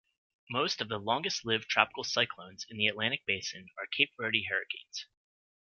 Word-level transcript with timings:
Most 0.49 0.81
of 0.81 0.89
the 0.89 0.97
longest-lived 0.97 1.69
tropical 1.69 2.03
cyclones 2.03 2.65
in 2.67 2.77
the 2.77 2.87
Atlantic 2.87 3.23
basin 3.27 3.67
are 3.77 3.85
Cape 3.85 4.11
Verde 4.17 4.47
hurricanes. 4.49 5.05